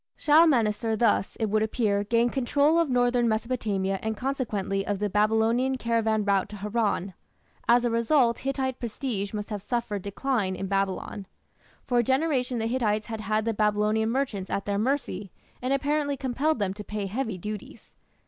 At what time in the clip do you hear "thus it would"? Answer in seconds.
0.95-1.61